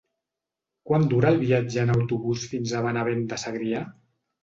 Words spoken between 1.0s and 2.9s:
dura el viatge en autobús fins a